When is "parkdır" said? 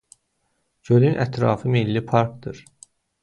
2.13-2.65